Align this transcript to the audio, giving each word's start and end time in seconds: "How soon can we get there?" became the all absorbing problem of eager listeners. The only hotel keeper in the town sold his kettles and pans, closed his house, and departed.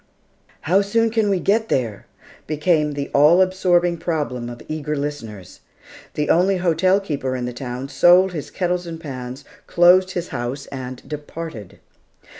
"How 0.61 0.81
soon 0.81 1.11
can 1.11 1.29
we 1.29 1.39
get 1.39 1.69
there?" 1.69 2.07
became 2.47 2.93
the 2.93 3.09
all 3.13 3.39
absorbing 3.39 3.97
problem 3.99 4.49
of 4.49 4.63
eager 4.67 4.95
listeners. 4.95 5.59
The 6.15 6.27
only 6.27 6.57
hotel 6.57 6.99
keeper 6.99 7.35
in 7.35 7.45
the 7.45 7.53
town 7.53 7.87
sold 7.87 8.31
his 8.33 8.49
kettles 8.49 8.87
and 8.87 8.99
pans, 8.99 9.45
closed 9.67 10.13
his 10.17 10.29
house, 10.29 10.65
and 10.71 11.07
departed. 11.07 11.77